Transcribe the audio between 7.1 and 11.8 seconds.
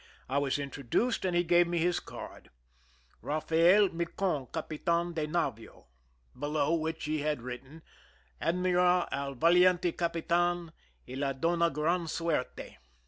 had written:" Admira al valiente capitan y le dona